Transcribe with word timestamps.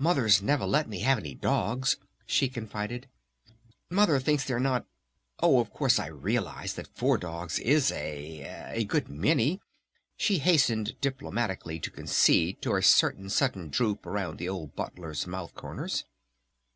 "Mother's 0.00 0.42
never 0.42 0.66
let 0.66 0.88
me 0.88 0.98
have 1.02 1.16
any 1.16 1.32
dogs," 1.36 1.96
she 2.26 2.48
confided. 2.48 3.06
"Mother 3.88 4.18
thinks 4.18 4.44
they're 4.44 4.58
not 4.58 4.84
Oh, 5.38 5.60
of 5.60 5.72
course, 5.72 6.00
I 6.00 6.08
realize 6.08 6.74
that 6.74 6.88
four 6.96 7.16
dogs 7.18 7.60
is 7.60 7.92
a 7.92 8.68
a 8.74 8.82
good 8.82 9.08
many," 9.08 9.60
she 10.16 10.38
hastened 10.38 11.00
diplomatically 11.00 11.78
to 11.78 11.90
concede 11.92 12.60
to 12.62 12.74
a 12.74 12.82
certain 12.82 13.30
sudden 13.30 13.68
droop 13.68 14.06
around 14.06 14.38
the 14.38 14.48
old 14.48 14.74
Butler's 14.74 15.24
mouth 15.24 15.54
corners. 15.54 16.04